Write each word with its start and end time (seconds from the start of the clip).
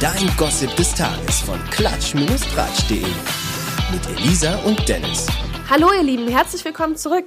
Dein 0.00 0.34
Gossip 0.38 0.74
des 0.76 0.94
Tages 0.94 1.40
von 1.42 1.58
klatsch-tratsch.de. 1.72 3.04
Mit 3.92 4.18
Elisa 4.18 4.56
und 4.60 4.88
Dennis. 4.88 5.26
Hallo 5.68 5.88
ihr 5.94 6.02
Lieben, 6.02 6.26
herzlich 6.26 6.64
willkommen 6.64 6.96
zurück. 6.96 7.26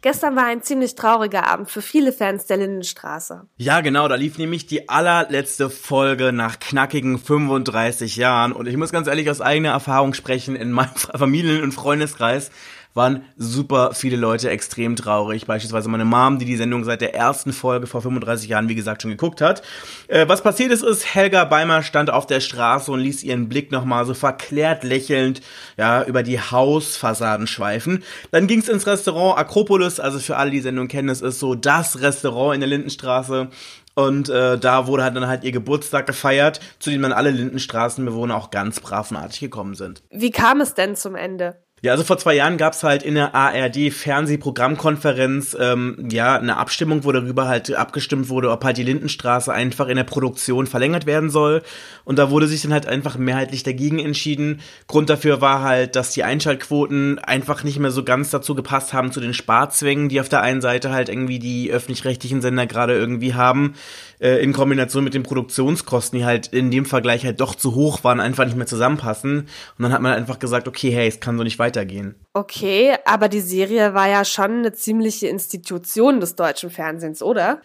Gestern 0.00 0.36
war 0.36 0.44
ein 0.44 0.62
ziemlich 0.62 0.94
trauriger 0.94 1.50
Abend 1.50 1.72
für 1.72 1.82
viele 1.82 2.12
Fans 2.12 2.46
der 2.46 2.58
Lindenstraße. 2.58 3.48
Ja, 3.56 3.80
genau, 3.80 4.06
da 4.06 4.14
lief 4.14 4.38
nämlich 4.38 4.66
die 4.66 4.88
allerletzte 4.88 5.70
Folge 5.70 6.32
nach 6.32 6.60
knackigen 6.60 7.18
35 7.18 8.14
Jahren. 8.14 8.52
Und 8.52 8.68
ich 8.68 8.76
muss 8.76 8.92
ganz 8.92 9.08
ehrlich 9.08 9.28
aus 9.28 9.40
eigener 9.40 9.70
Erfahrung 9.70 10.14
sprechen, 10.14 10.54
in 10.54 10.70
meinem 10.70 10.94
Familien- 10.94 11.64
und 11.64 11.72
Freundeskreis 11.72 12.52
waren 12.94 13.24
super 13.36 13.90
viele 13.92 14.16
Leute 14.16 14.48
extrem 14.50 14.96
traurig. 14.96 15.46
Beispielsweise 15.46 15.88
meine 15.88 16.04
Mom, 16.04 16.38
die 16.38 16.44
die 16.44 16.56
Sendung 16.56 16.84
seit 16.84 17.00
der 17.00 17.14
ersten 17.14 17.52
Folge 17.52 17.86
vor 17.86 18.00
35 18.00 18.48
Jahren, 18.48 18.68
wie 18.68 18.76
gesagt, 18.76 19.02
schon 19.02 19.10
geguckt 19.10 19.40
hat. 19.40 19.62
Äh, 20.06 20.28
was 20.28 20.42
passiert 20.42 20.70
ist, 20.70 20.82
ist, 20.82 21.14
Helga 21.14 21.44
Beimer 21.44 21.82
stand 21.82 22.10
auf 22.10 22.26
der 22.26 22.40
Straße 22.40 22.90
und 22.90 23.00
ließ 23.00 23.24
ihren 23.24 23.48
Blick 23.48 23.72
nochmal 23.72 24.06
so 24.06 24.14
verklärt 24.14 24.84
lächelnd, 24.84 25.40
ja, 25.76 26.04
über 26.04 26.22
die 26.22 26.40
Hausfassaden 26.40 27.48
schweifen. 27.48 28.04
Dann 28.30 28.46
ging 28.46 28.60
es 28.60 28.68
ins 28.68 28.86
Restaurant 28.86 29.38
Akropolis, 29.38 29.98
also 29.98 30.20
für 30.20 30.36
alle, 30.36 30.52
die 30.52 30.60
Sendung 30.60 30.88
kennen, 30.88 31.08
es 31.08 31.20
ist 31.20 31.40
so 31.40 31.54
das 31.54 32.00
Restaurant 32.00 32.54
in 32.54 32.60
der 32.60 32.68
Lindenstraße. 32.68 33.48
Und 33.96 34.28
äh, 34.28 34.58
da 34.58 34.86
wurde 34.86 35.04
halt 35.04 35.14
dann 35.16 35.28
halt 35.28 35.44
ihr 35.44 35.52
Geburtstag 35.52 36.06
gefeiert, 36.06 36.60
zu 36.80 36.90
dem 36.90 37.02
dann 37.02 37.12
alle 37.12 37.30
Lindenstraßenbewohner 37.30 38.36
auch 38.36 38.50
ganz 38.50 38.80
brav 38.80 39.10
und 39.10 39.16
artig 39.16 39.40
gekommen 39.40 39.74
sind. 39.74 40.02
Wie 40.10 40.32
kam 40.32 40.60
es 40.60 40.74
denn 40.74 40.96
zum 40.96 41.14
Ende? 41.14 41.63
Ja, 41.82 41.92
also 41.92 42.02
vor 42.02 42.16
zwei 42.16 42.34
Jahren 42.34 42.56
gab's 42.56 42.82
halt 42.82 43.02
in 43.02 43.14
der 43.14 43.34
ARD 43.34 43.92
Fernsehprogrammkonferenz 43.92 45.54
ähm, 45.60 46.08
ja 46.10 46.34
eine 46.34 46.56
Abstimmung, 46.56 47.04
wo 47.04 47.12
darüber 47.12 47.46
halt 47.46 47.74
abgestimmt 47.74 48.30
wurde, 48.30 48.50
ob 48.50 48.64
halt 48.64 48.78
die 48.78 48.84
Lindenstraße 48.84 49.52
einfach 49.52 49.88
in 49.88 49.96
der 49.96 50.04
Produktion 50.04 50.66
verlängert 50.66 51.04
werden 51.04 51.28
soll. 51.28 51.62
Und 52.04 52.18
da 52.18 52.30
wurde 52.30 52.46
sich 52.46 52.62
dann 52.62 52.72
halt 52.72 52.86
einfach 52.86 53.18
mehrheitlich 53.18 53.64
dagegen 53.64 53.98
entschieden. 53.98 54.62
Grund 54.86 55.10
dafür 55.10 55.42
war 55.42 55.60
halt, 55.60 55.94
dass 55.94 56.12
die 56.12 56.24
Einschaltquoten 56.24 57.18
einfach 57.18 57.64
nicht 57.64 57.78
mehr 57.78 57.90
so 57.90 58.02
ganz 58.02 58.30
dazu 58.30 58.54
gepasst 58.54 58.94
haben 58.94 59.12
zu 59.12 59.20
den 59.20 59.34
Sparzwängen, 59.34 60.08
die 60.08 60.20
auf 60.20 60.30
der 60.30 60.40
einen 60.40 60.62
Seite 60.62 60.90
halt 60.90 61.10
irgendwie 61.10 61.38
die 61.38 61.70
öffentlich-rechtlichen 61.70 62.40
Sender 62.40 62.66
gerade 62.66 62.94
irgendwie 62.94 63.34
haben 63.34 63.74
äh, 64.20 64.42
in 64.42 64.54
Kombination 64.54 65.04
mit 65.04 65.12
den 65.12 65.22
Produktionskosten, 65.22 66.18
die 66.18 66.24
halt 66.24 66.46
in 66.46 66.70
dem 66.70 66.86
Vergleich 66.86 67.24
halt 67.26 67.40
doch 67.40 67.54
zu 67.54 67.74
hoch 67.74 68.04
waren, 68.04 68.20
einfach 68.20 68.46
nicht 68.46 68.56
mehr 68.56 68.66
zusammenpassen. 68.66 69.40
Und 69.40 69.82
dann 69.82 69.92
hat 69.92 70.00
man 70.00 70.14
einfach 70.14 70.38
gesagt, 70.38 70.66
okay, 70.66 70.90
hey, 70.90 71.06
es 71.06 71.20
kann 71.20 71.36
so 71.36 71.44
nicht 71.44 71.58
weitergehen. 71.74 72.14
Okay, 72.32 72.96
aber 73.04 73.28
die 73.28 73.40
Serie 73.40 73.94
war 73.94 74.08
ja 74.08 74.24
schon 74.24 74.58
eine 74.58 74.72
ziemliche 74.72 75.28
Institution 75.28 76.20
des 76.20 76.34
deutschen 76.34 76.70
Fernsehens, 76.70 77.22
oder? 77.22 77.60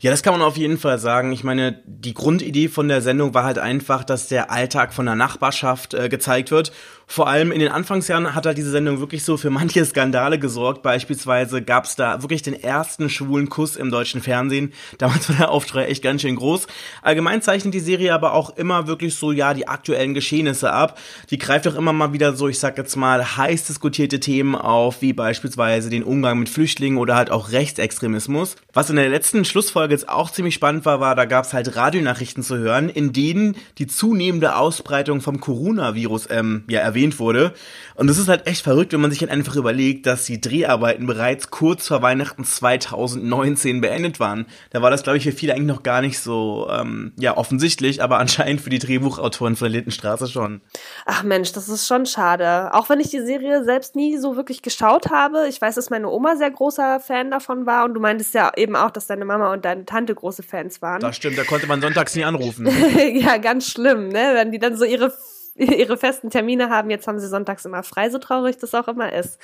Ja, 0.00 0.10
das 0.10 0.22
kann 0.22 0.32
man 0.32 0.42
auf 0.42 0.56
jeden 0.56 0.78
Fall 0.78 0.98
sagen. 0.98 1.32
Ich 1.32 1.44
meine, 1.44 1.82
die 1.86 2.14
Grundidee 2.14 2.68
von 2.68 2.88
der 2.88 3.02
Sendung 3.02 3.34
war 3.34 3.44
halt 3.44 3.58
einfach, 3.58 4.04
dass 4.04 4.28
der 4.28 4.50
Alltag 4.50 4.94
von 4.94 5.04
der 5.06 5.16
Nachbarschaft 5.16 5.92
äh, 5.94 6.08
gezeigt 6.08 6.50
wird 6.50 6.72
vor 7.08 7.28
allem 7.28 7.52
in 7.52 7.60
den 7.60 7.70
Anfangsjahren 7.70 8.34
hat 8.34 8.46
halt 8.46 8.58
diese 8.58 8.72
Sendung 8.72 8.98
wirklich 8.98 9.22
so 9.22 9.36
für 9.36 9.48
manche 9.48 9.84
Skandale 9.84 10.40
gesorgt. 10.40 10.82
Beispielsweise 10.82 11.62
gab 11.62 11.84
es 11.84 11.94
da 11.94 12.20
wirklich 12.20 12.42
den 12.42 12.60
ersten 12.60 13.08
schwulen 13.08 13.48
Kuss 13.48 13.76
im 13.76 13.92
deutschen 13.92 14.20
Fernsehen. 14.20 14.72
Damals 14.98 15.28
war 15.28 15.36
der 15.36 15.50
Aufschrei 15.50 15.86
echt 15.86 16.02
ganz 16.02 16.22
schön 16.22 16.34
groß. 16.34 16.66
Allgemein 17.02 17.42
zeichnet 17.42 17.74
die 17.74 17.80
Serie 17.80 18.12
aber 18.12 18.32
auch 18.32 18.56
immer 18.56 18.88
wirklich 18.88 19.14
so, 19.14 19.30
ja, 19.30 19.54
die 19.54 19.68
aktuellen 19.68 20.14
Geschehnisse 20.14 20.72
ab. 20.72 20.98
Die 21.30 21.38
greift 21.38 21.68
auch 21.68 21.76
immer 21.76 21.92
mal 21.92 22.12
wieder 22.12 22.34
so, 22.34 22.48
ich 22.48 22.58
sag 22.58 22.76
jetzt 22.76 22.96
mal, 22.96 23.35
heiß 23.36 23.66
diskutierte 23.66 24.20
Themen 24.20 24.54
auf, 24.54 25.02
wie 25.02 25.12
beispielsweise 25.12 25.90
den 25.90 26.02
Umgang 26.02 26.38
mit 26.38 26.48
Flüchtlingen 26.48 26.98
oder 26.98 27.16
halt 27.16 27.30
auch 27.30 27.52
Rechtsextremismus. 27.52 28.56
Was 28.72 28.90
in 28.90 28.96
der 28.96 29.08
letzten 29.08 29.44
Schlussfolge 29.44 29.94
jetzt 29.94 30.08
auch 30.08 30.30
ziemlich 30.30 30.54
spannend 30.54 30.84
war, 30.84 31.00
war, 31.00 31.14
da 31.14 31.24
gab 31.24 31.44
es 31.44 31.52
halt 31.52 31.76
Radionachrichten 31.76 32.42
zu 32.42 32.58
hören, 32.58 32.88
in 32.88 33.12
denen 33.12 33.56
die 33.78 33.86
zunehmende 33.86 34.56
Ausbreitung 34.56 35.20
vom 35.20 35.40
Coronavirus 35.40 36.28
ähm, 36.30 36.64
ja, 36.68 36.80
erwähnt 36.80 37.18
wurde. 37.18 37.52
Und 37.94 38.08
es 38.08 38.18
ist 38.18 38.28
halt 38.28 38.46
echt 38.46 38.62
verrückt, 38.62 38.92
wenn 38.92 39.00
man 39.00 39.10
sich 39.10 39.20
halt 39.20 39.30
einfach 39.30 39.56
überlegt, 39.56 40.06
dass 40.06 40.24
die 40.24 40.40
Dreharbeiten 40.40 41.06
bereits 41.06 41.50
kurz 41.50 41.88
vor 41.88 42.02
Weihnachten 42.02 42.44
2019 42.44 43.80
beendet 43.80 44.20
waren. 44.20 44.46
Da 44.70 44.82
war 44.82 44.90
das, 44.90 45.02
glaube 45.02 45.18
ich, 45.18 45.24
für 45.24 45.32
viele 45.32 45.54
eigentlich 45.54 45.66
noch 45.66 45.82
gar 45.82 46.02
nicht 46.02 46.18
so 46.20 46.68
ähm, 46.70 47.12
ja 47.18 47.36
offensichtlich, 47.36 48.02
aber 48.02 48.18
anscheinend 48.26 48.60
für 48.60 48.70
die 48.70 48.78
Drehbuchautoren 48.78 49.56
von 49.56 49.66
der 49.66 49.72
Lindenstraße 49.72 50.28
schon. 50.28 50.60
Ach 51.04 51.22
Mensch, 51.22 51.52
das 51.52 51.68
ist 51.68 51.86
schon 51.86 52.06
schade. 52.06 52.72
Auch 52.74 52.88
wenn 52.88 53.00
ich 53.00 53.10
die 53.10 53.20
Serie 53.26 53.64
selbst 53.64 53.96
nie 53.96 54.16
so 54.16 54.36
wirklich 54.36 54.62
geschaut 54.62 55.10
habe. 55.10 55.46
Ich 55.48 55.60
weiß, 55.60 55.74
dass 55.74 55.90
meine 55.90 56.08
Oma 56.08 56.36
sehr 56.36 56.50
großer 56.50 57.00
Fan 57.00 57.30
davon 57.30 57.66
war 57.66 57.84
und 57.84 57.94
du 57.94 58.00
meintest 58.00 58.32
ja 58.34 58.52
eben 58.56 58.76
auch, 58.76 58.90
dass 58.90 59.06
deine 59.06 59.24
Mama 59.24 59.52
und 59.52 59.64
deine 59.64 59.84
Tante 59.84 60.14
große 60.14 60.42
Fans 60.42 60.80
waren. 60.80 61.00
Das 61.00 61.16
stimmt, 61.16 61.36
da 61.36 61.44
konnte 61.44 61.66
man 61.66 61.80
sonntags 61.80 62.14
nie 62.14 62.24
anrufen. 62.24 62.66
ja, 63.14 63.36
ganz 63.36 63.68
schlimm, 63.70 64.08
ne? 64.08 64.30
Wenn 64.34 64.52
die 64.52 64.58
dann 64.58 64.76
so 64.76 64.84
ihre 64.84 65.12
ihre 65.56 65.96
festen 65.96 66.30
Termine 66.30 66.68
haben. 66.70 66.90
Jetzt 66.90 67.06
haben 67.06 67.18
sie 67.18 67.28
sonntags 67.28 67.64
immer 67.64 67.82
frei, 67.82 68.10
so 68.10 68.18
traurig 68.18 68.58
das 68.58 68.74
auch 68.74 68.88
immer 68.88 69.12
ist. 69.12 69.38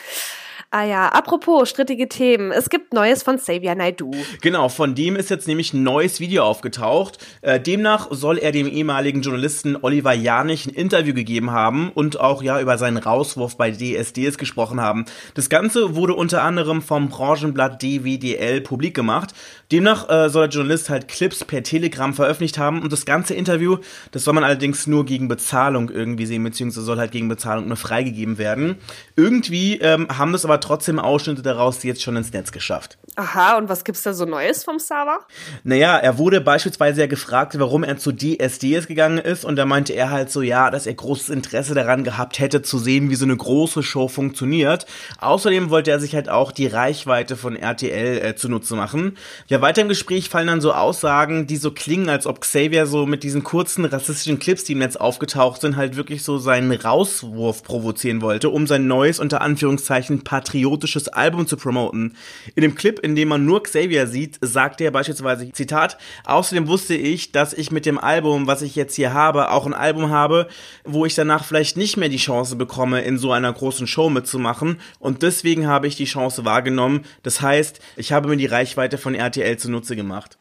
Ah 0.75 0.85
ja, 0.87 1.09
apropos 1.09 1.69
strittige 1.69 2.09
Themen. 2.09 2.51
Es 2.51 2.71
gibt 2.71 2.95
Neues 2.95 3.23
von 3.23 3.37
Xavier 3.37 3.75
Naidu. 3.75 4.11
Genau, 4.41 4.71
von 4.71 4.95
dem 4.95 5.17
ist 5.17 5.29
jetzt 5.29 5.47
nämlich 5.47 5.75
ein 5.75 5.83
neues 5.83 6.19
Video 6.19 6.45
aufgetaucht. 6.45 7.19
Äh, 7.43 7.61
demnach 7.61 8.09
soll 8.11 8.39
er 8.39 8.53
dem 8.53 8.67
ehemaligen 8.67 9.21
Journalisten 9.21 9.77
Oliver 9.83 10.15
Janich 10.15 10.65
ein 10.65 10.73
Interview 10.73 11.13
gegeben 11.13 11.51
haben 11.51 11.91
und 11.93 12.19
auch 12.19 12.43
ja 12.43 12.59
über 12.59 12.79
seinen 12.79 12.97
Rauswurf 12.97 13.59
bei 13.59 13.71
DSDS 13.71 14.39
gesprochen 14.39 14.81
haben. 14.81 15.05
Das 15.35 15.51
Ganze 15.51 15.95
wurde 15.95 16.15
unter 16.15 16.43
anderem 16.43 16.81
vom 16.81 17.11
Branchenblatt 17.11 17.83
DWDL 17.83 18.63
publik 18.63 18.95
gemacht. 18.95 19.35
Demnach 19.73 20.09
äh, 20.09 20.31
soll 20.31 20.49
der 20.49 20.57
Journalist 20.57 20.89
halt 20.89 21.07
Clips 21.07 21.45
per 21.45 21.63
Telegram 21.63 22.15
veröffentlicht 22.15 22.57
haben 22.57 22.81
und 22.81 22.91
das 22.91 23.05
ganze 23.05 23.35
Interview, 23.35 23.77
das 24.11 24.25
soll 24.25 24.33
man 24.33 24.45
allerdings 24.45 24.87
nur 24.87 25.05
gegen 25.05 25.29
Bezahlung 25.29 25.91
irgendwie 25.91 26.25
sehen, 26.25 26.43
beziehungsweise 26.43 26.87
soll 26.87 26.97
halt 26.97 27.13
gegen 27.13 27.29
Bezahlung 27.29 27.69
nur 27.69 27.77
freigegeben 27.77 28.39
werden. 28.39 28.77
Irgendwie 29.17 29.77
ähm, 29.77 30.09
haben 30.09 30.33
das 30.33 30.47
aber 30.47 30.62
trotzdem 30.63 30.99
Ausschnitte 30.99 31.43
daraus 31.43 31.83
jetzt 31.83 32.03
schon 32.03 32.17
ins 32.17 32.33
Netz 32.33 32.53
geschafft. 32.53 32.99
Aha, 33.17 33.59
und 33.59 33.69
was 33.69 33.85
gibt's 33.85 34.03
da 34.03 34.15
so 34.15 34.25
Neues 34.25 34.65
vom 34.65 34.79
Server? 34.79 35.21
Naja, 35.65 35.99
er 35.99 36.17
wurde 36.17 36.41
beispielsweise 36.41 37.03
ja 37.03 37.07
gefragt, 37.07 37.59
warum 37.59 37.85
er 37.85 37.99
zu 37.99 38.13
DSDS 38.13 38.87
gegangen 38.87 39.19
ist 39.19 39.45
und 39.45 39.57
da 39.57 39.67
meinte 39.67 39.93
er 39.93 40.11
halt 40.11 40.31
so, 40.31 40.41
ja, 40.41 40.71
dass 40.71 40.87
er 40.87 40.95
großes 40.95 41.29
Interesse 41.29 41.75
daran 41.75 42.05
gehabt 42.05 42.39
hätte, 42.39 42.63
zu 42.63 42.79
sehen, 42.79 43.11
wie 43.11 43.15
so 43.15 43.27
eine 43.27 43.37
große 43.37 43.83
Show 43.83 44.09
funktioniert. 44.09 44.87
Außerdem 45.21 45.69
wollte 45.69 45.91
er 45.91 46.01
sich 46.01 46.15
halt 46.15 46.31
auch 46.31 46.53
die 46.53 46.67
Reichweite 46.67 47.37
von 47.37 47.57
RTL 47.57 48.25
äh, 48.25 48.35
zunutze 48.35 48.77
machen. 48.77 49.19
Ja, 49.47 49.61
weiter 49.61 49.83
im 49.83 49.89
Gespräch 49.89 50.31
fallen 50.31 50.47
dann 50.47 50.63
so 50.63 50.73
Aussagen, 50.73 51.47
die 51.47 51.57
so 51.57 51.71
klingen, 51.71 52.09
als 52.09 52.27
ob 52.27 52.41
Xavier 52.41 52.87
so 52.87 53.05
mit 53.05 53.23
diesen 53.25 53.45
kurzen 53.45 53.85
rassistischen 53.85 54.39
Clips, 54.39 54.65
die 54.65 54.73
im 54.73 54.79
Netz 54.79 54.97
aufgetaucht 54.97 55.61
sind, 55.61 55.77
halt 55.77 55.97
wirklich 55.97 56.25
so 56.25 56.39
seinen 56.39 56.73
Rauswurf 56.73 57.63
provozieren 57.63 58.23
wollte, 58.23 58.49
um 58.49 58.67
sein 58.67 58.87
neues, 58.87 59.21
unter 59.21 59.43
Anführungszeichen, 59.43 60.25
patriotisches 60.53 61.09
Album 61.09 61.47
zu 61.47 61.57
promoten. 61.57 62.15
In 62.55 62.63
dem 62.63 62.75
Clip, 62.75 62.99
in 62.99 63.17
dem 63.17 63.29
man 63.29 63.47
nur 63.47 63.63
Xavier 63.63 64.07
sieht, 64.07 64.39
sagt 64.43 64.81
er 64.81 64.91
beispielsweise, 64.91 65.51
Zitat, 65.53 65.97
außerdem 66.25 66.69
wusste 66.69 66.95
ich, 66.95 67.33
dass 67.33 67.55
ich 67.55 67.71
mit 67.71 67.87
dem 67.87 67.99
Album, 67.99 68.47
was 68.47 68.61
ich 68.61 68.77
jetzt 68.77 68.95
hier 68.95 69.15
habe, 69.15 69.51
auch 69.51 69.65
ein 69.65 69.75
Album 69.75 70.11
habe, 70.11 70.49
wo 70.85 71.07
ich 71.07 71.15
danach 71.15 71.45
vielleicht 71.45 71.77
nicht 71.77 71.97
mehr 71.97 72.11
die 72.11 72.19
Chance 72.19 72.57
bekomme, 72.57 73.01
in 73.01 73.17
so 73.17 73.33
einer 73.33 73.53
großen 73.53 73.87
Show 73.87 74.11
mitzumachen 74.11 74.79
und 74.99 75.23
deswegen 75.23 75.67
habe 75.67 75.87
ich 75.87 75.97
die 75.97 76.05
Chance 76.05 76.45
wahrgenommen. 76.45 77.05
Das 77.23 77.41
heißt, 77.41 77.81
ich 77.97 78.13
habe 78.13 78.29
mir 78.29 78.37
die 78.37 78.47
Reichweite 78.47 78.99
von 78.99 79.15
RTL 79.15 79.57
zunutze 79.57 79.97
gemacht. 79.97 80.39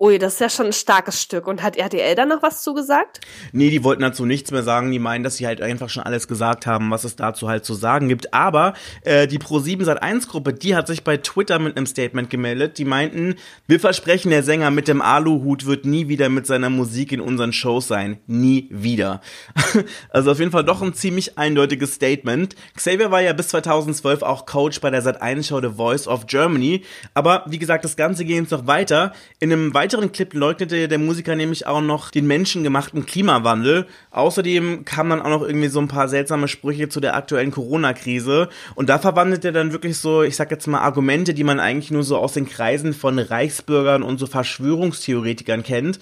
Ui, 0.00 0.18
das 0.18 0.34
ist 0.34 0.40
ja 0.40 0.50
schon 0.50 0.66
ein 0.66 0.72
starkes 0.72 1.22
Stück. 1.22 1.46
Und 1.46 1.62
hat 1.62 1.76
RTL 1.76 2.14
da 2.16 2.26
noch 2.26 2.42
was 2.42 2.62
zugesagt? 2.62 3.20
Nee, 3.52 3.70
die 3.70 3.84
wollten 3.84 4.02
dazu 4.02 4.26
nichts 4.26 4.50
mehr 4.50 4.64
sagen. 4.64 4.90
Die 4.90 4.98
meinen, 4.98 5.22
dass 5.22 5.36
sie 5.36 5.46
halt 5.46 5.62
einfach 5.62 5.88
schon 5.88 6.02
alles 6.02 6.26
gesagt 6.26 6.66
haben, 6.66 6.90
was 6.90 7.04
es 7.04 7.14
dazu 7.14 7.48
halt 7.48 7.64
zu 7.64 7.74
sagen 7.74 8.08
gibt. 8.08 8.34
Aber 8.34 8.74
äh, 9.02 9.28
die 9.28 9.38
Pro7 9.38 9.84
Sat1 9.84 10.28
Gruppe, 10.28 10.52
die 10.52 10.74
hat 10.74 10.88
sich 10.88 11.04
bei 11.04 11.16
Twitter 11.16 11.60
mit 11.60 11.76
einem 11.76 11.86
Statement 11.86 12.28
gemeldet. 12.28 12.78
Die 12.78 12.84
meinten, 12.84 13.36
wir 13.68 13.78
versprechen, 13.78 14.30
der 14.30 14.42
Sänger 14.42 14.72
mit 14.72 14.88
dem 14.88 15.00
Aluhut 15.00 15.64
wird 15.64 15.86
nie 15.86 16.08
wieder 16.08 16.28
mit 16.28 16.46
seiner 16.46 16.70
Musik 16.70 17.12
in 17.12 17.20
unseren 17.20 17.52
Shows 17.52 17.86
sein. 17.86 18.18
Nie 18.26 18.68
wieder. 18.70 19.20
also 20.10 20.32
auf 20.32 20.40
jeden 20.40 20.50
Fall 20.50 20.64
doch 20.64 20.82
ein 20.82 20.94
ziemlich 20.94 21.38
eindeutiges 21.38 21.94
Statement. 21.94 22.56
Xavier 22.76 23.12
war 23.12 23.22
ja 23.22 23.32
bis 23.32 23.48
2012 23.48 24.22
auch 24.22 24.44
Coach 24.44 24.80
bei 24.80 24.90
der 24.90 25.04
Sat1 25.04 25.46
Show 25.46 25.60
The 25.60 25.76
Voice 25.76 26.08
of 26.08 26.26
Germany. 26.26 26.82
Aber 27.14 27.44
wie 27.46 27.58
gesagt, 27.58 27.84
das 27.84 27.96
Ganze 27.96 28.24
geht 28.24 28.36
jetzt 28.36 28.50
noch 28.50 28.66
weiter. 28.66 29.12
In 29.38 29.50
einem 29.54 29.74
weiteren 29.74 30.12
Clip 30.12 30.32
leugnete 30.34 30.88
der 30.88 30.98
Musiker 30.98 31.34
nämlich 31.36 31.66
auch 31.66 31.80
noch 31.80 32.10
den 32.10 32.26
menschengemachten 32.26 33.06
Klimawandel. 33.06 33.86
Außerdem 34.10 34.84
kamen 34.84 35.10
dann 35.10 35.22
auch 35.22 35.30
noch 35.30 35.42
irgendwie 35.42 35.68
so 35.68 35.80
ein 35.80 35.88
paar 35.88 36.08
seltsame 36.08 36.48
Sprüche 36.48 36.88
zu 36.88 37.00
der 37.00 37.16
aktuellen 37.16 37.50
Corona-Krise. 37.50 38.48
Und 38.74 38.88
da 38.88 38.98
verwandelt 38.98 39.44
er 39.44 39.52
dann 39.52 39.72
wirklich 39.72 39.96
so, 39.96 40.22
ich 40.22 40.36
sag 40.36 40.50
jetzt 40.50 40.66
mal, 40.66 40.80
Argumente, 40.80 41.32
die 41.32 41.44
man 41.44 41.60
eigentlich 41.60 41.90
nur 41.90 42.02
so 42.02 42.18
aus 42.18 42.34
den 42.34 42.48
Kreisen 42.48 42.92
von 42.92 43.18
Reichsbürgern 43.18 44.02
und 44.02 44.18
so 44.18 44.26
Verschwörungstheoretikern 44.26 45.62
kennt. 45.62 45.98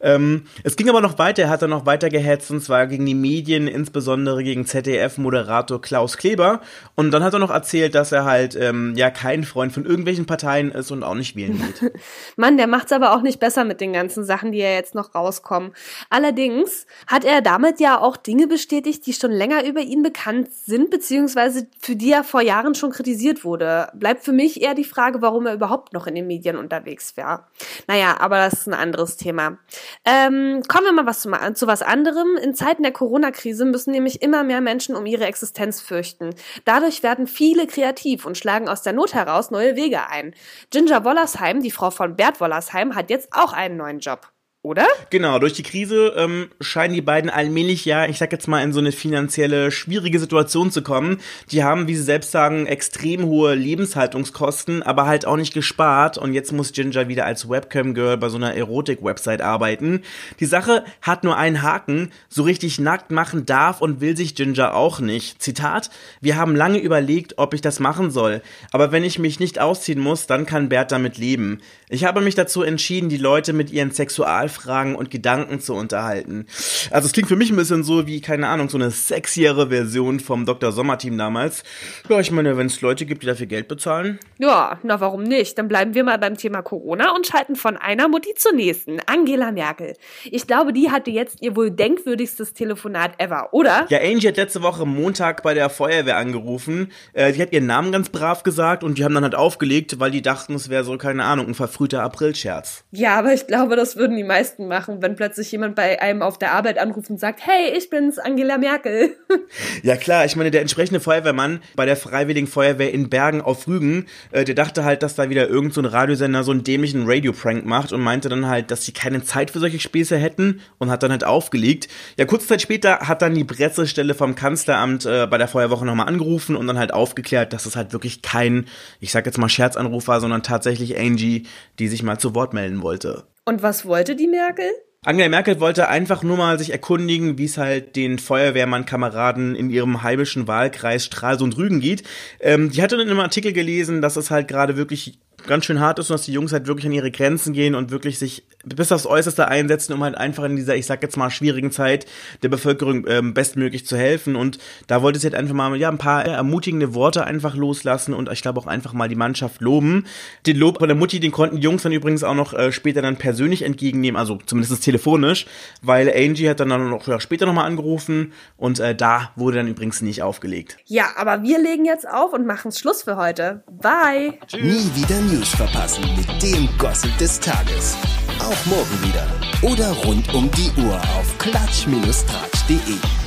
Ähm, 0.00 0.42
es 0.62 0.76
ging 0.76 0.88
aber 0.88 1.00
noch 1.00 1.18
weiter, 1.18 1.44
er 1.44 1.48
hat 1.48 1.62
dann 1.62 1.70
noch 1.70 1.86
weiter 1.86 2.10
gehetzt, 2.10 2.50
und 2.50 2.62
zwar 2.62 2.86
gegen 2.86 3.06
die 3.06 3.14
Medien, 3.14 3.66
insbesondere 3.66 4.44
gegen 4.44 4.66
ZDF-Moderator 4.66 5.80
Klaus 5.80 6.16
Kleber. 6.16 6.60
Und 6.94 7.10
dann 7.12 7.22
hat 7.22 7.32
er 7.32 7.38
noch 7.38 7.50
erzählt, 7.50 7.94
dass 7.94 8.12
er 8.12 8.24
halt 8.24 8.56
ähm, 8.56 8.94
ja 8.96 9.10
kein 9.10 9.44
Freund 9.44 9.72
von 9.72 9.84
irgendwelchen 9.84 10.26
Parteien 10.26 10.70
ist 10.70 10.90
und 10.90 11.02
auch 11.02 11.14
nicht 11.14 11.36
wählen 11.36 11.58
wird. 11.60 11.92
Mann, 12.36 12.56
der 12.56 12.66
macht's 12.66 12.92
aber 12.96 13.14
auch 13.14 13.22
nicht 13.22 13.38
besser 13.38 13.64
mit 13.64 13.80
den 13.80 13.92
ganzen 13.92 14.24
Sachen, 14.24 14.52
die 14.52 14.58
ja 14.58 14.70
jetzt 14.70 14.94
noch 14.94 15.14
rauskommen. 15.14 15.72
Allerdings 16.10 16.86
hat 17.06 17.24
er 17.24 17.40
damit 17.40 17.78
ja 17.78 18.00
auch 18.00 18.16
Dinge 18.16 18.46
bestätigt, 18.48 19.06
die 19.06 19.12
schon 19.12 19.30
länger 19.30 19.64
über 19.64 19.80
ihn 19.80 20.02
bekannt 20.02 20.52
sind, 20.52 20.90
beziehungsweise 20.90 21.68
für 21.80 21.94
die 21.94 22.10
er 22.10 22.24
vor 22.24 22.40
Jahren 22.40 22.74
schon 22.74 22.90
kritisiert 22.90 23.44
wurde. 23.44 23.88
Bleibt 23.94 24.24
für 24.24 24.32
mich 24.32 24.60
eher 24.60 24.74
die 24.74 24.84
Frage, 24.84 25.22
warum 25.22 25.46
er 25.46 25.54
überhaupt 25.54 25.92
noch 25.92 26.06
in 26.06 26.14
den 26.14 26.26
Medien 26.26 26.56
unterwegs 26.56 27.16
wäre. 27.16 27.44
Naja, 27.86 28.16
aber 28.18 28.38
das 28.38 28.54
ist 28.54 28.66
ein 28.66 28.74
anderes 28.74 29.16
Thema. 29.16 29.58
Ähm, 30.04 30.62
kommen 30.68 30.86
wir 30.86 30.92
mal 30.92 31.06
was 31.06 31.20
zu, 31.20 31.30
zu 31.54 31.66
was 31.66 31.82
anderem. 31.82 32.36
In 32.42 32.54
Zeiten 32.54 32.82
der 32.82 32.92
Corona-Krise 32.92 33.64
müssen 33.64 33.92
nämlich 33.92 34.22
immer 34.22 34.42
mehr 34.42 34.60
Menschen 34.60 34.96
um 34.96 35.06
ihre 35.06 35.26
Existenz 35.26 35.80
fürchten. 35.80 36.30
Dadurch 36.64 37.02
werden 37.02 37.26
viele 37.26 37.66
kreativ 37.66 38.26
und 38.26 38.38
schlagen 38.38 38.68
aus 38.68 38.82
der 38.82 38.92
Not 38.92 39.14
heraus 39.14 39.50
neue 39.50 39.76
Wege 39.76 40.08
ein. 40.08 40.34
Ginger 40.70 41.04
Wollersheim, 41.04 41.62
die 41.62 41.70
Frau 41.70 41.90
von 41.90 42.16
Bert 42.16 42.40
Wollersheim, 42.40 42.85
hat 42.94 43.10
jetzt 43.10 43.32
auch 43.32 43.52
einen 43.52 43.76
neuen 43.76 43.98
Job 43.98 44.30
oder? 44.66 44.88
Genau, 45.10 45.38
durch 45.38 45.52
die 45.52 45.62
Krise 45.62 46.12
ähm, 46.16 46.48
scheinen 46.60 46.92
die 46.92 47.00
beiden 47.00 47.30
allmählich 47.30 47.84
ja, 47.84 48.06
ich 48.06 48.18
sag 48.18 48.32
jetzt 48.32 48.48
mal, 48.48 48.64
in 48.64 48.72
so 48.72 48.80
eine 48.80 48.90
finanzielle 48.90 49.70
schwierige 49.70 50.18
Situation 50.18 50.72
zu 50.72 50.82
kommen. 50.82 51.18
Die 51.52 51.62
haben, 51.62 51.86
wie 51.86 51.94
sie 51.94 52.02
selbst 52.02 52.32
sagen, 52.32 52.66
extrem 52.66 53.26
hohe 53.26 53.54
Lebenshaltungskosten, 53.54 54.82
aber 54.82 55.06
halt 55.06 55.24
auch 55.24 55.36
nicht 55.36 55.54
gespart 55.54 56.18
und 56.18 56.32
jetzt 56.32 56.50
muss 56.50 56.72
Ginger 56.72 57.06
wieder 57.06 57.26
als 57.26 57.48
Webcam-Girl 57.48 58.16
bei 58.16 58.28
so 58.28 58.38
einer 58.38 58.54
Erotik-Website 58.54 59.40
arbeiten. 59.40 60.02
Die 60.40 60.46
Sache 60.46 60.84
hat 61.00 61.22
nur 61.22 61.36
einen 61.36 61.62
Haken, 61.62 62.10
so 62.28 62.42
richtig 62.42 62.80
nackt 62.80 63.12
machen 63.12 63.46
darf 63.46 63.80
und 63.80 64.00
will 64.00 64.16
sich 64.16 64.34
Ginger 64.34 64.74
auch 64.74 64.98
nicht. 64.98 65.40
Zitat, 65.40 65.90
wir 66.20 66.36
haben 66.36 66.56
lange 66.56 66.78
überlegt, 66.78 67.34
ob 67.38 67.54
ich 67.54 67.60
das 67.60 67.78
machen 67.78 68.10
soll, 68.10 68.42
aber 68.72 68.90
wenn 68.90 69.04
ich 69.04 69.20
mich 69.20 69.38
nicht 69.38 69.60
ausziehen 69.60 70.00
muss, 70.00 70.26
dann 70.26 70.44
kann 70.44 70.68
Bert 70.68 70.90
damit 70.90 71.18
leben. 71.18 71.60
Ich 71.88 72.04
habe 72.04 72.20
mich 72.20 72.34
dazu 72.34 72.64
entschieden, 72.64 73.08
die 73.08 73.16
Leute 73.16 73.52
mit 73.52 73.70
ihren 73.70 73.92
Sexual 73.92 74.48
Fragen 74.56 74.96
und 74.96 75.10
Gedanken 75.10 75.60
zu 75.60 75.74
unterhalten. 75.74 76.46
Also 76.90 77.06
es 77.06 77.12
klingt 77.12 77.28
für 77.28 77.36
mich 77.36 77.50
ein 77.50 77.56
bisschen 77.56 77.84
so 77.84 78.06
wie, 78.06 78.20
keine 78.20 78.48
Ahnung, 78.48 78.68
so 78.68 78.78
eine 78.78 78.90
sexiere 78.90 79.68
Version 79.68 80.20
vom 80.20 80.46
Dr. 80.46 80.72
Sommer-Team 80.72 81.16
damals. 81.16 81.62
Ja, 82.08 82.18
ich 82.20 82.30
meine, 82.30 82.56
wenn 82.56 82.66
es 82.66 82.80
Leute 82.80 83.06
gibt, 83.06 83.22
die 83.22 83.26
dafür 83.26 83.46
Geld 83.46 83.68
bezahlen. 83.68 84.18
Ja, 84.38 84.78
na 84.82 85.00
warum 85.00 85.22
nicht? 85.22 85.58
Dann 85.58 85.68
bleiben 85.68 85.94
wir 85.94 86.04
mal 86.04 86.18
beim 86.18 86.36
Thema 86.36 86.62
Corona 86.62 87.14
und 87.14 87.26
schalten 87.26 87.56
von 87.56 87.76
einer 87.76 88.08
Mutti 88.08 88.34
zur 88.34 88.52
nächsten. 88.52 88.98
Angela 89.06 89.52
Merkel. 89.52 89.94
Ich 90.24 90.46
glaube, 90.46 90.72
die 90.72 90.90
hatte 90.90 91.10
jetzt 91.10 91.42
ihr 91.42 91.56
wohl 91.56 91.70
denkwürdigstes 91.70 92.54
Telefonat 92.54 93.12
ever, 93.18 93.48
oder? 93.52 93.86
Ja, 93.88 93.98
Angie 94.00 94.28
hat 94.28 94.36
letzte 94.36 94.62
Woche 94.62 94.86
Montag 94.86 95.42
bei 95.42 95.54
der 95.54 95.70
Feuerwehr 95.70 96.16
angerufen. 96.16 96.92
Äh, 97.12 97.32
die 97.32 97.42
hat 97.42 97.52
ihren 97.52 97.66
Namen 97.66 97.92
ganz 97.92 98.08
brav 98.08 98.42
gesagt 98.42 98.84
und 98.84 98.98
die 98.98 99.04
haben 99.04 99.14
dann 99.14 99.24
halt 99.24 99.34
aufgelegt, 99.34 99.98
weil 99.98 100.10
die 100.10 100.22
dachten, 100.22 100.54
es 100.54 100.68
wäre 100.68 100.84
so, 100.84 100.96
keine 100.96 101.24
Ahnung, 101.24 101.48
ein 101.48 101.54
verfrühter 101.54 102.02
Aprilscherz. 102.02 102.84
Ja, 102.90 103.18
aber 103.18 103.32
ich 103.32 103.46
glaube, 103.46 103.76
das 103.76 103.96
würden 103.96 104.16
die 104.16 104.24
meisten 104.24 104.45
meisten 104.46 104.68
machen, 104.68 105.02
wenn 105.02 105.16
plötzlich 105.16 105.50
jemand 105.50 105.74
bei 105.74 106.00
einem 106.00 106.22
auf 106.22 106.38
der 106.38 106.52
Arbeit 106.52 106.78
anruft 106.78 107.10
und 107.10 107.18
sagt, 107.18 107.40
hey, 107.44 107.76
ich 107.76 107.90
bin's, 107.90 108.18
Angela 108.18 108.58
Merkel. 108.58 109.16
Ja 109.82 109.96
klar, 109.96 110.24
ich 110.24 110.36
meine, 110.36 110.50
der 110.50 110.60
entsprechende 110.60 111.00
Feuerwehrmann 111.00 111.60
bei 111.76 111.86
der 111.86 111.96
Freiwilligen 111.96 112.46
Feuerwehr 112.46 112.92
in 112.92 113.08
Bergen 113.08 113.40
auf 113.40 113.68
Rügen, 113.68 114.06
äh, 114.30 114.44
der 114.44 114.54
dachte 114.54 114.84
halt, 114.84 115.02
dass 115.02 115.14
da 115.14 115.28
wieder 115.30 115.48
irgendein 115.48 115.84
so 115.84 115.88
Radiosender 115.90 116.44
so 116.44 116.50
einen 116.50 116.64
dämlichen 116.64 117.04
Radio-Prank 117.06 117.64
macht 117.64 117.92
und 117.92 118.00
meinte 118.00 118.28
dann 118.28 118.46
halt, 118.46 118.70
dass 118.70 118.84
sie 118.84 118.92
keine 118.92 119.22
Zeit 119.22 119.50
für 119.50 119.60
solche 119.60 119.78
Späße 119.78 120.16
hätten 120.16 120.60
und 120.78 120.90
hat 120.90 121.02
dann 121.02 121.10
halt 121.10 121.24
aufgelegt. 121.24 121.88
Ja, 122.18 122.24
kurze 122.24 122.46
Zeit 122.46 122.62
später 122.62 123.00
hat 123.00 123.22
dann 123.22 123.34
die 123.34 123.44
Pressestelle 123.44 124.14
vom 124.14 124.34
Kanzleramt 124.34 125.06
äh, 125.06 125.26
bei 125.26 125.38
der 125.38 125.48
Feuerwoche 125.48 125.86
nochmal 125.86 126.08
angerufen 126.08 126.56
und 126.56 126.66
dann 126.66 126.78
halt 126.78 126.92
aufgeklärt, 126.92 127.52
dass 127.52 127.66
es 127.66 127.76
halt 127.76 127.92
wirklich 127.92 128.22
kein, 128.22 128.66
ich 129.00 129.12
sag 129.12 129.26
jetzt 129.26 129.38
mal 129.38 129.48
Scherzanruf 129.48 130.08
war, 130.08 130.20
sondern 130.20 130.42
tatsächlich 130.42 130.98
Angie, 130.98 131.46
die 131.78 131.88
sich 131.88 132.02
mal 132.02 132.18
zu 132.18 132.34
Wort 132.34 132.52
melden 132.52 132.82
wollte. 132.82 133.24
Und 133.48 133.62
was 133.62 133.86
wollte 133.86 134.16
die 134.16 134.26
Merkel? 134.26 134.66
Angela 135.04 135.28
Merkel 135.28 135.60
wollte 135.60 135.88
einfach 135.88 136.24
nur 136.24 136.36
mal 136.36 136.58
sich 136.58 136.70
erkundigen, 136.72 137.38
wie 137.38 137.44
es 137.44 137.58
halt 137.58 137.94
den 137.94 138.18
Feuerwehrmann-Kameraden 138.18 139.54
in 139.54 139.70
ihrem 139.70 140.02
heimischen 140.02 140.48
Wahlkreis 140.48 141.04
Stralsund-Rügen 141.04 141.78
geht. 141.78 142.02
Ähm, 142.40 142.72
die 142.72 142.82
hatte 142.82 142.96
in 142.96 143.02
einem 143.02 143.20
Artikel 143.20 143.52
gelesen, 143.52 144.02
dass 144.02 144.16
es 144.16 144.32
halt 144.32 144.48
gerade 144.48 144.76
wirklich 144.76 145.20
ganz 145.46 145.64
schön 145.64 145.80
hart 145.80 145.98
ist 145.98 146.10
und 146.10 146.14
dass 146.14 146.26
die 146.26 146.32
Jungs 146.32 146.52
halt 146.52 146.66
wirklich 146.66 146.86
an 146.86 146.92
ihre 146.92 147.10
Grenzen 147.10 147.52
gehen 147.52 147.74
und 147.74 147.90
wirklich 147.90 148.18
sich 148.18 148.44
bis 148.64 148.90
aufs 148.90 149.06
Äußerste 149.06 149.48
einsetzen, 149.48 149.92
um 149.92 150.02
halt 150.02 150.16
einfach 150.16 150.44
in 150.44 150.56
dieser, 150.56 150.76
ich 150.76 150.86
sag 150.86 151.02
jetzt 151.02 151.16
mal, 151.16 151.30
schwierigen 151.30 151.70
Zeit 151.70 152.06
der 152.42 152.48
Bevölkerung 152.48 153.06
ähm, 153.08 153.32
bestmöglich 153.32 153.86
zu 153.86 153.96
helfen. 153.96 154.34
Und 154.34 154.58
da 154.88 155.02
wollte 155.02 155.18
sie 155.18 155.26
halt 155.26 155.36
einfach 155.36 155.54
mal 155.54 155.76
ja, 155.76 155.88
ein 155.88 155.98
paar 155.98 156.24
ermutigende 156.24 156.94
Worte 156.94 157.24
einfach 157.24 157.54
loslassen 157.54 158.12
und 158.12 158.30
ich 158.30 158.42
glaube 158.42 158.60
auch 158.60 158.66
einfach 158.66 158.92
mal 158.92 159.08
die 159.08 159.14
Mannschaft 159.14 159.60
loben. 159.60 160.06
Den 160.46 160.56
Lob 160.56 160.78
von 160.78 160.88
der 160.88 160.96
Mutti, 160.96 161.20
den 161.20 161.30
konnten 161.30 161.56
die 161.56 161.62
Jungs 161.62 161.82
dann 161.82 161.92
übrigens 161.92 162.24
auch 162.24 162.34
noch 162.34 162.52
äh, 162.54 162.72
später 162.72 163.02
dann 163.02 163.16
persönlich 163.16 163.62
entgegennehmen, 163.62 164.18
also 164.18 164.38
zumindest 164.44 164.82
telefonisch, 164.82 165.46
weil 165.82 166.10
Angie 166.10 166.48
hat 166.48 166.60
dann, 166.60 166.70
dann 166.70 166.90
noch 166.90 167.06
ja, 167.06 167.20
später 167.20 167.46
nochmal 167.46 167.66
angerufen 167.66 168.32
und 168.56 168.80
äh, 168.80 168.94
da 168.94 169.30
wurde 169.36 169.58
dann 169.58 169.68
übrigens 169.68 170.02
nicht 170.02 170.22
aufgelegt. 170.22 170.76
Ja, 170.86 171.06
aber 171.16 171.42
wir 171.42 171.58
legen 171.58 171.84
jetzt 171.84 172.08
auf 172.08 172.32
und 172.32 172.46
machen 172.46 172.72
Schluss 172.72 173.02
für 173.02 173.16
heute. 173.16 173.62
Bye! 173.70 174.38
Tschüss. 174.46 174.62
Nie 174.62 175.02
wieder 175.02 175.20
News 175.20 175.35
verpassen 175.44 176.04
mit 176.16 176.42
dem 176.42 176.68
Gossip 176.78 177.16
des 177.18 177.38
Tages. 177.40 177.96
Auch 178.38 178.66
morgen 178.66 179.02
wieder. 179.02 179.26
Oder 179.62 179.90
rund 180.04 180.32
um 180.34 180.50
die 180.52 180.70
Uhr 180.80 180.96
auf 181.18 181.38
klatsch-tratsch.de. 181.38 183.25